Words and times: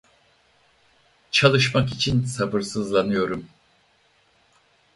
Çalışmak 1.31 1.89
için 1.91 2.23
sabırsızlanıyorum. 2.25 3.49